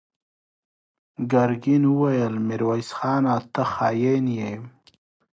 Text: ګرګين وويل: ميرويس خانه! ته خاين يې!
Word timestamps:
ګرګين 1.31 1.83
وويل: 1.89 2.33
ميرويس 2.47 2.89
خانه! 2.97 3.35
ته 3.53 3.63
خاين 3.73 4.25
يې! 4.37 4.53